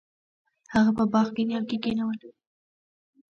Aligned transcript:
هغه 0.73 0.91
په 0.97 1.03
باغ 1.13 1.27
کې 1.35 1.43
نیالګي 1.49 1.77
کینول. 1.83 2.19